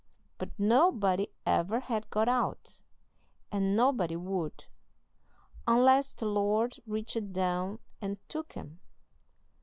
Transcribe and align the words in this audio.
But 0.39 0.49
nobody 0.57 1.27
ever 1.45 1.81
had 1.81 2.09
got 2.09 2.27
out, 2.27 2.81
and 3.51 3.75
nobody 3.75 4.15
would, 4.15 4.65
unless 5.67 6.13
the 6.13 6.25
Lord 6.25 6.79
reached 6.87 7.33
down 7.33 7.77
and 8.01 8.17
took 8.27 8.57
'em. 8.57 8.79